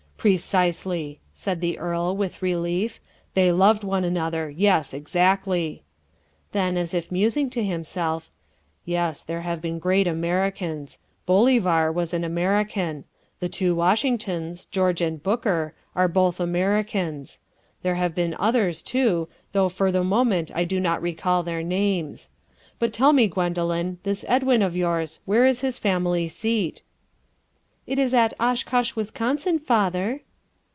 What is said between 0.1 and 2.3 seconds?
"Precisely," said the earl,